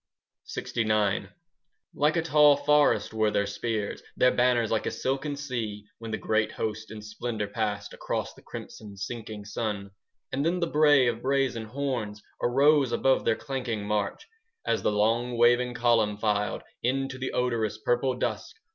[0.47, 1.27] LXIX
[1.93, 6.17] Like a tall forest were their spears, Their banners like a silken sea, When the
[6.17, 9.91] great host in splendour passed Across the crimson sinking sun.
[10.31, 14.27] And then the bray of brazen horns 5 Arose above their clanking march,
[14.65, 18.55] As the long waving column filed Into the odorous purple dusk.